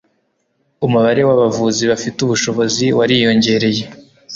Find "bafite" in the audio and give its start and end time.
1.91-2.17